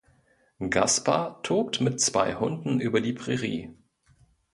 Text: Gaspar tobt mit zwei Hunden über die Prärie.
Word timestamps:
Gaspar 0.67 1.43
tobt 1.43 1.79
mit 1.79 2.01
zwei 2.01 2.33
Hunden 2.33 2.79
über 2.79 3.01
die 3.01 3.13
Prärie. 3.13 3.71